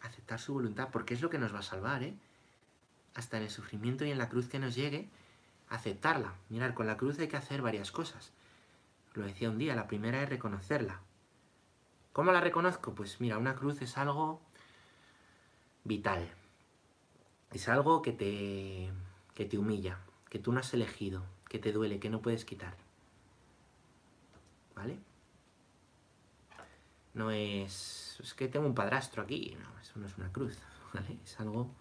[0.00, 2.14] aceptar su voluntad, porque es lo que nos va a salvar, ¿eh?
[3.14, 5.08] Hasta en el sufrimiento y en la cruz que nos llegue,
[5.68, 6.34] aceptarla.
[6.48, 8.32] Mirar, con la cruz hay que hacer varias cosas.
[9.14, 11.00] Lo decía un día, la primera es reconocerla.
[12.12, 12.94] ¿Cómo la reconozco?
[12.94, 14.40] Pues mira, una cruz es algo
[15.84, 16.28] vital.
[17.52, 18.90] Es algo que te,
[19.34, 19.98] que te humilla,
[20.30, 22.74] que tú no has elegido, que te duele, que no puedes quitar.
[24.74, 24.98] ¿Vale?
[27.14, 28.18] No es...
[28.20, 29.56] Es que tengo un padrastro aquí.
[29.60, 30.58] No, eso no es una cruz.
[30.92, 31.18] ¿Vale?
[31.24, 31.74] Es algo...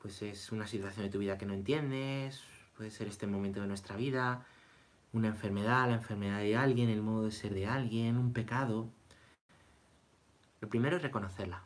[0.00, 2.42] Pues es una situación de tu vida que no entiendes.
[2.76, 4.44] Puede ser este momento de nuestra vida.
[5.12, 8.88] Una enfermedad, la enfermedad de alguien, el modo de ser de alguien, un pecado.
[10.60, 11.62] Lo primero es reconocerla.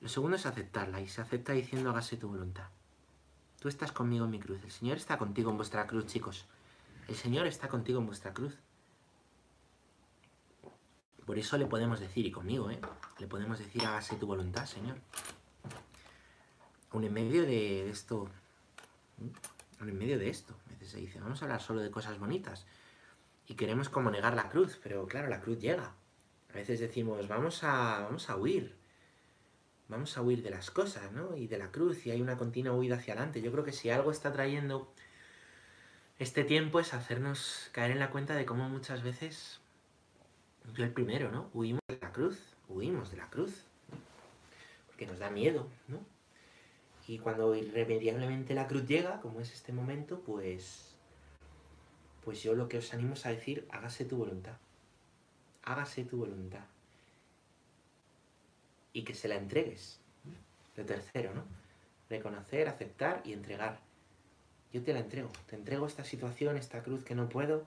[0.00, 1.00] Lo segundo es aceptarla.
[1.00, 2.68] Y se acepta diciendo hágase tu voluntad.
[3.60, 4.62] Tú estás conmigo en mi cruz.
[4.64, 6.46] El Señor está contigo en vuestra cruz, chicos.
[7.08, 8.58] El Señor está contigo en vuestra cruz.
[11.26, 12.80] Por eso le podemos decir, y conmigo, ¿eh?
[13.18, 14.96] le podemos decir, hágase tu voluntad, Señor.
[16.90, 18.28] Aún en medio de esto,
[19.80, 22.18] aún en medio de esto, a veces se dice, vamos a hablar solo de cosas
[22.20, 22.64] bonitas.
[23.48, 25.94] Y queremos como negar la cruz, pero claro, la cruz llega.
[26.50, 28.76] A veces decimos, vamos a, vamos a huir.
[29.88, 31.36] Vamos a huir de las cosas, ¿no?
[31.36, 33.42] Y de la cruz, y hay una continua huida hacia adelante.
[33.42, 34.92] Yo creo que si algo está trayendo
[36.18, 39.60] este tiempo es hacernos caer en la cuenta de cómo muchas veces
[40.74, 41.50] yo el primero, ¿no?
[41.54, 43.64] Huimos de la cruz, huimos de la cruz,
[44.86, 46.00] porque nos da miedo, ¿no?
[47.08, 50.96] Y cuando irremediablemente la cruz llega, como es este momento, pues,
[52.24, 54.56] pues yo lo que os animo es a decir, hágase tu voluntad,
[55.62, 56.64] hágase tu voluntad.
[58.92, 60.00] Y que se la entregues.
[60.74, 61.44] Lo tercero, ¿no?
[62.10, 63.80] Reconocer, aceptar y entregar.
[64.72, 65.30] yo te la entrego.
[65.46, 67.66] Te entrego esta situación, esta cruz que no puedo,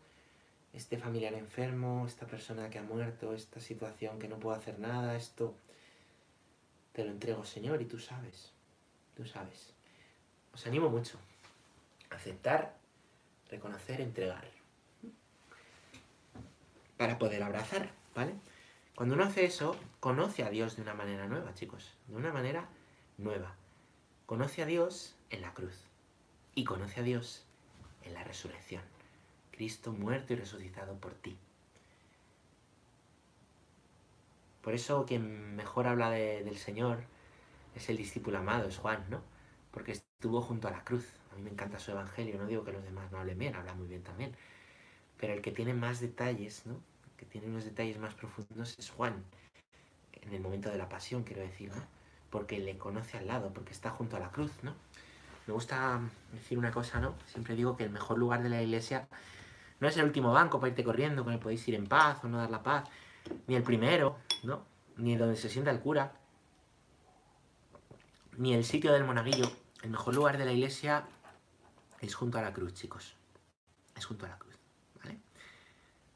[0.73, 5.15] este familiar enfermo, esta persona que ha muerto, esta situación que no puedo hacer nada,
[5.15, 5.55] esto
[6.93, 8.51] te lo entrego, Señor, y tú sabes,
[9.15, 9.73] tú sabes.
[10.53, 11.17] Os animo mucho
[12.09, 12.75] aceptar,
[13.49, 14.45] reconocer, entregar.
[16.97, 18.33] Para poder abrazar, ¿vale?
[18.95, 22.67] Cuando uno hace eso, conoce a Dios de una manera nueva, chicos, de una manera
[23.17, 23.55] nueva.
[24.25, 25.85] Conoce a Dios en la cruz
[26.55, 27.45] y conoce a Dios
[28.03, 28.98] en la resurrección.
[29.59, 31.37] Cristo muerto y resucitado por ti.
[34.61, 36.99] Por eso quien mejor habla del Señor
[37.75, 39.21] es el discípulo amado, es Juan, ¿no?
[39.71, 41.05] Porque estuvo junto a la cruz.
[41.33, 43.73] A mí me encanta su evangelio, no digo que los demás no hablen bien, habla
[43.73, 44.33] muy bien también.
[45.17, 46.79] Pero el que tiene más detalles, ¿no?
[47.17, 49.25] Que tiene unos detalles más profundos es Juan.
[50.21, 51.83] En el momento de la pasión, quiero decir, ¿no?
[52.29, 54.73] Porque le conoce al lado, porque está junto a la cruz, ¿no?
[55.47, 55.99] Me gusta
[56.31, 57.15] decir una cosa, ¿no?
[57.25, 59.09] Siempre digo que el mejor lugar de la iglesia
[59.79, 62.27] no es el último banco para irte corriendo, con el podéis ir en paz o
[62.27, 62.89] no dar la paz.
[63.47, 64.65] Ni el primero, ¿no?
[64.97, 66.13] Ni donde se sienta el cura.
[68.37, 69.49] Ni el sitio del monaguillo.
[69.81, 71.05] El mejor lugar de la iglesia
[72.01, 73.15] es junto a la cruz, chicos.
[73.95, 74.55] Es junto a la cruz,
[75.01, 75.17] ¿vale?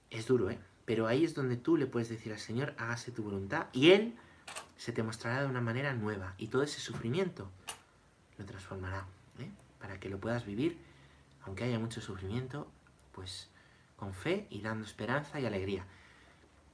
[0.10, 0.60] Es duro, ¿eh?
[0.86, 3.68] Pero ahí es donde tú le puedes decir al Señor, hágase tu voluntad.
[3.72, 4.16] Y Él
[4.76, 6.34] se te mostrará de una manera nueva.
[6.38, 7.50] Y todo ese sufrimiento
[8.38, 9.06] lo transformará,
[9.40, 9.50] ¿eh?
[9.80, 10.78] Para que lo puedas vivir,
[11.46, 12.68] aunque haya mucho sufrimiento,
[13.14, 13.50] pues
[13.96, 15.86] con fe y dando esperanza y alegría.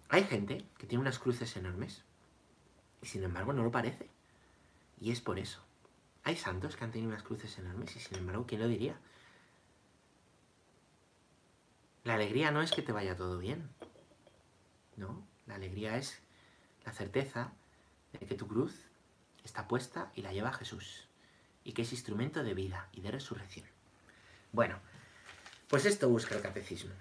[0.10, 2.04] Hay gente que tiene unas cruces enormes
[3.02, 4.10] y sin embargo no lo parece.
[5.00, 5.62] Y es por eso.
[6.24, 9.00] Hay santos que han tenido unas cruces enormes y sin embargo, ¿quién lo diría?
[12.04, 13.70] La alegría no es que te vaya todo bien.
[14.98, 16.22] No, la alegría es
[16.86, 17.54] la certeza
[18.14, 18.74] de que tu cruz
[19.44, 21.08] está puesta y la lleva Jesús.
[21.64, 23.68] Y que es instrumento de vida y de resurrección.
[24.52, 24.80] Bueno,
[25.68, 26.94] pues esto busca el catecismo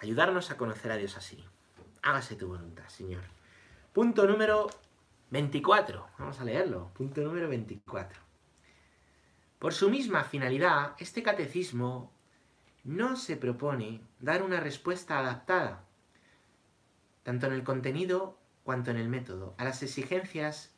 [0.00, 1.44] ayudarnos a conocer a Dios así.
[2.02, 3.22] Hágase tu voluntad, Señor.
[3.92, 4.68] Punto número
[5.30, 6.08] 24.
[6.18, 6.90] Vamos a leerlo.
[6.94, 8.20] Punto número 24.
[9.58, 12.12] Por su misma finalidad, este catecismo
[12.82, 15.84] no se propone dar una respuesta adaptada,
[17.22, 20.72] tanto en el contenido cuanto en el método, a las exigencias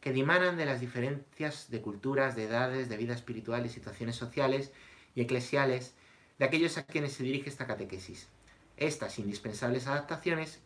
[0.00, 4.72] que dimanan de las diferencias de culturas, de edades, de vida espiritual y situaciones sociales
[5.14, 5.94] y eclesiales
[6.38, 8.28] de aquellos a quienes se dirige esta catequesis.
[8.80, 10.60] Estas indispensables adaptaciones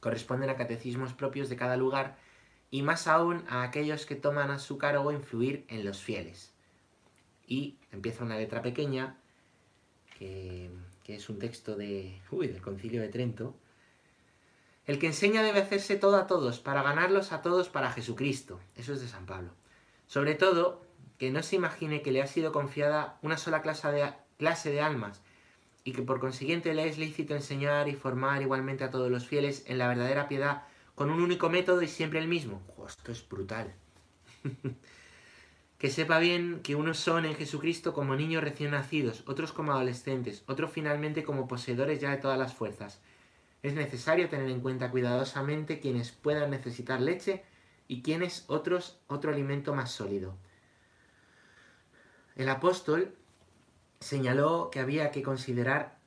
[0.00, 2.16] corresponden a catecismos propios de cada lugar
[2.70, 6.52] y más aún a aquellos que toman a su cargo influir en los fieles.
[7.46, 9.16] Y empieza una letra pequeña,
[10.18, 10.70] que,
[11.06, 13.54] es un texto de, del concilio de Trento.
[14.86, 18.60] El que enseña debe hacerse todo a todos, para ganarlos a todos para Jesucristo.
[18.76, 19.52] Eso es de San Pablo.
[20.06, 20.82] Sobre todo,
[21.16, 24.82] que no se imagine que le ha sido confiada una sola clase de, clase de
[24.82, 25.22] almas,
[25.88, 29.64] y que por consiguiente le es lícito enseñar y formar igualmente a todos los fieles
[29.68, 32.60] en la verdadera piedad con un único método y siempre el mismo.
[32.86, 33.72] esto es brutal.
[35.78, 40.42] que sepa bien que unos son en Jesucristo como niños recién nacidos, otros como adolescentes,
[40.46, 43.00] otros finalmente como poseedores ya de todas las fuerzas.
[43.62, 47.44] Es necesario tener en cuenta cuidadosamente quienes puedan necesitar leche
[47.86, 50.36] y quienes otros otro alimento más sólido.
[52.36, 53.14] El apóstol
[54.00, 55.98] señaló que había que considerar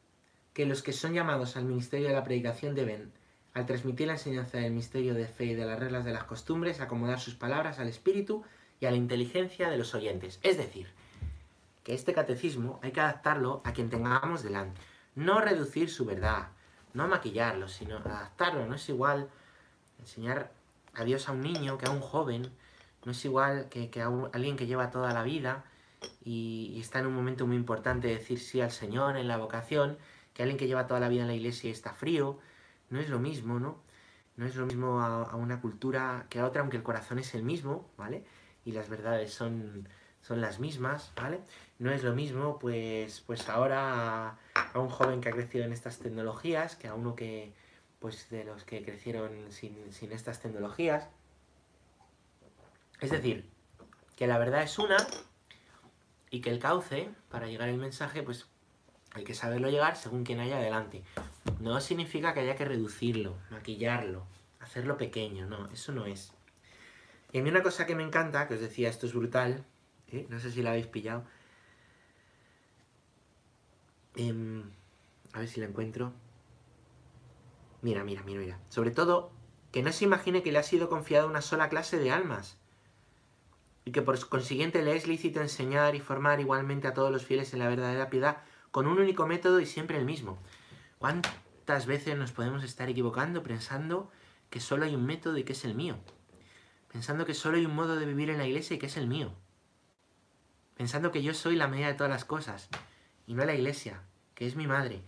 [0.53, 3.11] que los que son llamados al ministerio de la predicación deben,
[3.53, 6.79] al transmitir la enseñanza del misterio de fe y de las reglas de las costumbres,
[6.79, 8.43] acomodar sus palabras al espíritu
[8.79, 10.39] y a la inteligencia de los oyentes.
[10.43, 10.87] Es decir,
[11.83, 14.79] que este catecismo hay que adaptarlo a quien tengamos delante.
[15.15, 16.49] No reducir su verdad,
[16.93, 18.65] no maquillarlo, sino adaptarlo.
[18.65, 19.29] No es igual
[19.99, 20.51] enseñar
[20.93, 22.51] a Dios a un niño que a un joven,
[23.05, 25.65] no es igual que, que a alguien que lleva toda la vida
[26.23, 29.97] y, está en un momento muy importante de decir sí al Señor en la vocación,
[30.33, 32.39] que alguien que lleva toda la vida en la iglesia y está frío,
[32.89, 33.81] no es lo mismo, ¿no?
[34.37, 37.43] No es lo mismo a, una cultura que a otra, aunque el corazón es el
[37.43, 38.23] mismo, ¿vale?
[38.65, 39.87] Y las verdades son,
[40.21, 41.41] son las mismas, ¿vale?
[41.79, 44.37] No es lo mismo, pues, pues ahora a,
[44.73, 47.53] a, un joven que ha crecido en estas tecnologías que a uno que,
[47.99, 51.07] pues, de los que crecieron sin, sin estas tecnologías.
[52.99, 53.49] Es decir,
[54.15, 54.97] que la verdad es una,
[56.31, 58.47] y que el cauce, para llegar el mensaje, pues
[59.13, 61.03] hay que saberlo llegar según quien haya adelante.
[61.59, 64.25] No significa que haya que reducirlo, maquillarlo,
[64.61, 66.33] hacerlo pequeño, no, eso no es.
[67.33, 69.65] Y a mí una cosa que me encanta, que os decía, esto es brutal,
[70.07, 70.25] ¿eh?
[70.29, 71.25] no sé si la habéis pillado.
[74.15, 74.63] Em,
[75.33, 76.13] a ver si la encuentro.
[77.81, 78.59] Mira, mira, mira, mira.
[78.69, 79.31] Sobre todo,
[79.73, 82.57] que no se imagine que le ha sido confiado una sola clase de almas.
[83.85, 87.53] Y que por consiguiente le es lícito enseñar y formar igualmente a todos los fieles
[87.53, 90.39] en la verdadera piedad con un único método y siempre el mismo.
[90.99, 94.11] ¿Cuántas veces nos podemos estar equivocando pensando
[94.49, 95.97] que solo hay un método y que es el mío?
[96.91, 99.07] Pensando que solo hay un modo de vivir en la iglesia y que es el
[99.07, 99.33] mío.
[100.75, 102.69] Pensando que yo soy la medida de todas las cosas
[103.27, 104.01] y no la iglesia,
[104.35, 105.01] que es mi madre.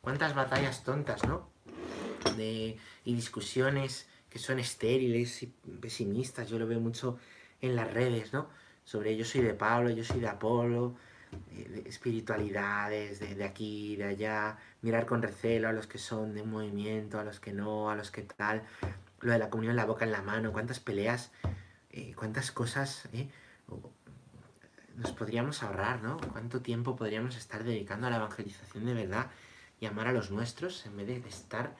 [0.00, 1.50] ¿Cuántas batallas tontas, no?
[2.36, 5.46] De, y discusiones que son estériles y
[5.80, 7.18] pesimistas, yo lo veo mucho
[7.60, 8.48] en las redes, ¿no?
[8.84, 10.94] Sobre yo soy de Pablo, yo soy de Apolo,
[11.50, 16.50] de espiritualidades, de, aquí, de allá, mirar con recelo a los que son de un
[16.50, 18.62] movimiento, a los que no, a los que tal,
[19.20, 21.30] lo de la comunión la boca en la mano, cuántas peleas,
[21.90, 23.28] eh, cuántas cosas eh,
[24.96, 26.16] nos podríamos ahorrar, ¿no?
[26.32, 29.26] ¿Cuánto tiempo podríamos estar dedicando a la evangelización de verdad
[29.80, 31.76] y amar a los nuestros en vez de estar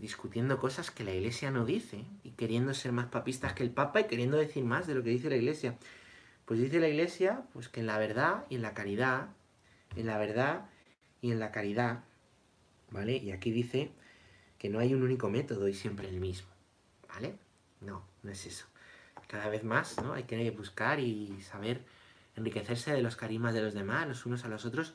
[0.00, 4.00] discutiendo cosas que la iglesia no dice y queriendo ser más papistas que el papa
[4.00, 5.76] y queriendo decir más de lo que dice la iglesia?
[6.44, 9.28] Pues dice la iglesia pues que en la verdad y en la caridad,
[9.96, 10.66] en la verdad
[11.20, 12.04] y en la caridad,
[12.90, 13.16] ¿vale?
[13.16, 13.90] Y aquí dice
[14.58, 16.48] que no hay un único método y siempre el mismo,
[17.08, 17.34] ¿vale?
[17.80, 18.66] No, no es eso.
[19.28, 20.12] Cada vez más, ¿no?
[20.12, 21.82] Hay que buscar y saber
[22.36, 24.94] enriquecerse de los carismas de los demás, los unos a los otros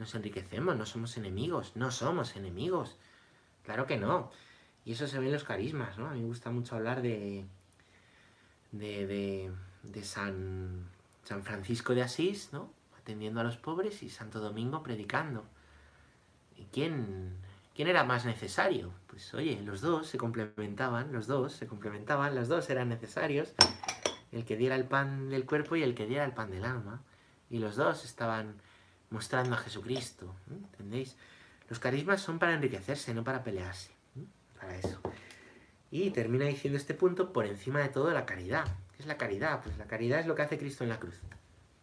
[0.00, 2.96] nos enriquecemos, no somos enemigos, no somos enemigos.
[3.70, 4.32] Claro que no.
[4.84, 6.08] Y eso se ve en los carismas, ¿no?
[6.08, 7.44] A mí me gusta mucho hablar de,
[8.72, 9.52] de,
[9.84, 10.88] de San,
[11.22, 12.72] San Francisco de Asís, ¿no?
[12.98, 15.44] Atendiendo a los pobres y Santo Domingo predicando.
[16.56, 17.36] ¿Y quién,
[17.72, 18.92] quién era más necesario?
[19.06, 23.54] Pues oye, los dos se complementaban, los dos se complementaban, los dos eran necesarios.
[24.32, 27.02] El que diera el pan del cuerpo y el que diera el pan del alma.
[27.48, 28.56] Y los dos estaban
[29.10, 30.34] mostrando a Jesucristo.
[30.50, 31.16] ¿Entendéis?
[31.70, 33.92] Los carismas son para enriquecerse, no para pelearse.
[34.60, 35.00] Para eso.
[35.90, 38.66] Y termina diciendo este punto por encima de todo la caridad
[39.00, 39.62] es la caridad?
[39.62, 41.18] Pues la caridad es lo que hace Cristo en la cruz.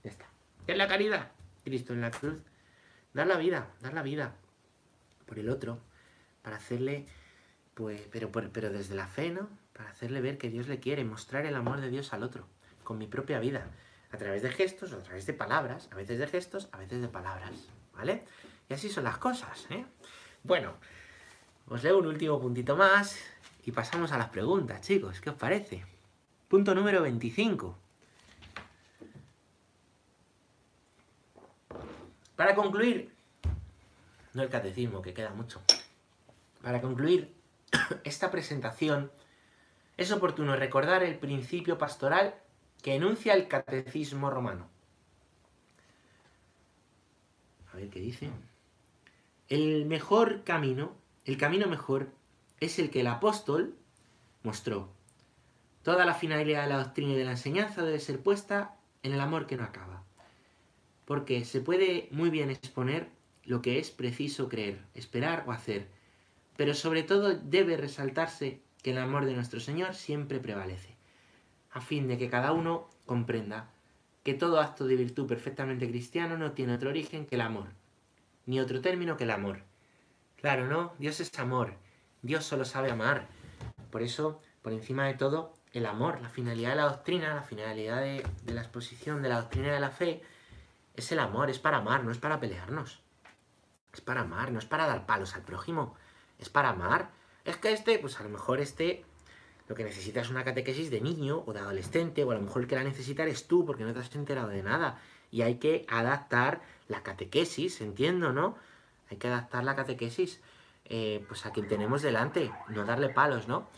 [0.03, 0.25] Ya está.
[0.65, 1.31] ¿Qué es la caridad?
[1.63, 2.41] Cristo en la cruz.
[3.13, 4.35] Dar la vida, dar la vida
[5.25, 5.79] por el otro,
[6.41, 7.05] para hacerle,
[7.73, 9.49] pues, pero, pero desde la fe, ¿no?
[9.73, 12.47] Para hacerle ver que Dios le quiere, mostrar el amor de Dios al otro,
[12.83, 13.67] con mi propia vida,
[14.11, 17.07] a través de gestos a través de palabras, a veces de gestos, a veces de
[17.09, 18.23] palabras, ¿vale?
[18.69, 19.85] Y así son las cosas, ¿eh?
[20.43, 20.73] Bueno,
[21.67, 23.17] os leo un último puntito más
[23.65, 25.85] y pasamos a las preguntas, chicos, ¿qué os parece?
[26.47, 27.77] Punto número 25.
[32.35, 33.13] Para concluir,
[34.33, 35.61] no el catecismo, que queda mucho.
[36.61, 37.33] Para concluir
[38.03, 39.11] esta presentación,
[39.97, 42.35] es oportuno recordar el principio pastoral
[42.83, 44.69] que enuncia el catecismo romano.
[47.73, 48.29] A ver qué dice.
[49.49, 52.11] El mejor camino, el camino mejor,
[52.59, 53.75] es el que el apóstol
[54.43, 54.89] mostró
[55.87, 59.21] Toda la finalidad de la doctrina y de la enseñanza debe ser puesta en el
[59.21, 60.03] amor que no acaba.
[61.05, 63.07] Porque se puede muy bien exponer
[63.45, 65.87] lo que es preciso creer, esperar o hacer,
[66.57, 70.97] pero sobre todo debe resaltarse que el amor de nuestro Señor siempre prevalece,
[71.71, 73.71] a fin de que cada uno comprenda
[74.23, 77.67] que todo acto de virtud perfectamente cristiano no tiene otro origen que el amor,
[78.47, 79.61] ni otro término que el amor.
[80.37, 80.93] Claro, ¿no?
[80.97, 81.75] Dios es amor,
[82.23, 83.27] Dios solo sabe amar.
[83.91, 88.01] Por eso, por encima de todo, el amor, la finalidad de la doctrina, la finalidad
[88.01, 90.23] de, la exposición de la doctrina de la fe,
[90.95, 93.01] es el amor, es para amar, no es para pelearnos.
[93.93, 95.95] Es para amar, no es para dar palos al prójimo,
[96.39, 97.09] es para amar.
[97.45, 99.05] Es que este, pues a lo mejor este,
[99.67, 102.63] lo que necesita es una catequesis de niño o de adolescente, o a lo mejor
[102.63, 104.99] el que la necesita eres tú porque no te has enterado de nada.
[105.31, 108.57] Y hay que adaptar la catequesis, entiendo, ¿no?
[109.09, 110.41] Hay que adaptar la catequesis
[110.85, 113.69] eh, pues a quien tenemos delante, no darle palos, ¿no?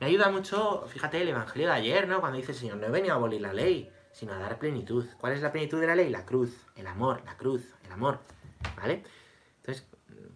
[0.00, 2.20] Me ayuda mucho, fíjate, el Evangelio de ayer, ¿no?
[2.20, 5.06] Cuando dice el Señor, no he venido a abolir la ley, sino a dar plenitud.
[5.18, 6.10] ¿Cuál es la plenitud de la ley?
[6.10, 8.20] La cruz, el amor, la cruz, el amor,
[8.76, 9.02] ¿vale?
[9.56, 9.86] Entonces,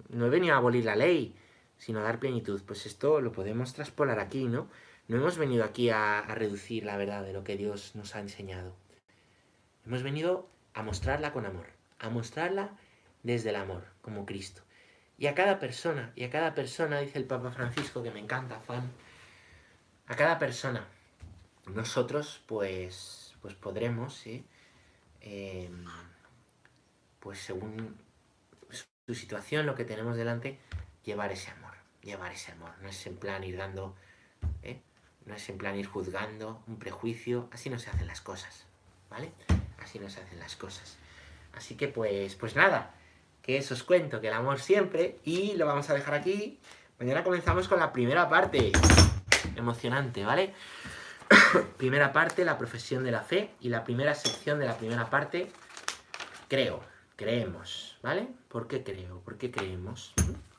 [0.08, 1.36] no he venido a abolir la ley,
[1.76, 2.60] sino a dar plenitud.
[2.66, 4.68] Pues esto lo podemos traspolar aquí, ¿no?
[5.06, 8.20] No hemos venido aquí a, a reducir la verdad de lo que Dios nos ha
[8.20, 8.74] enseñado.
[9.86, 11.66] Hemos venido a mostrarla con amor,
[11.98, 12.70] a mostrarla
[13.22, 14.62] desde el amor, como Cristo.
[15.18, 18.60] Y a cada persona, y a cada persona, dice el Papa Francisco, que me encanta,
[18.60, 18.90] fan,
[20.06, 20.86] a cada persona.
[21.66, 24.44] Nosotros, pues, pues podremos, ¿sí?
[25.20, 25.84] Em,
[27.20, 27.98] pues según
[29.06, 30.58] su situación, lo que tenemos delante,
[31.04, 32.70] llevar ese amor, llevar ese amor.
[32.80, 33.96] No es en plan ir dando,
[34.62, 34.80] ¿eh?
[35.26, 38.66] no es en plan ir juzgando un prejuicio, así no se hacen las cosas,
[39.10, 39.32] ¿vale?
[39.78, 40.96] Así no se hacen las cosas.
[41.54, 42.94] Así que pues, pues nada,
[43.42, 46.60] que eso os cuento, que el amor siempre, y lo vamos a dejar aquí.
[46.98, 48.72] Mañana comenzamos con la primera parte
[49.56, 50.54] emocionante, ¿vale?
[51.76, 55.50] primera parte, la profesión de la fe, y la primera sección de la primera parte,
[56.48, 56.80] creo,
[57.16, 58.28] creemos, ¿vale?
[58.48, 59.20] ¿Por qué creo?
[59.20, 60.14] ¿Por qué creemos?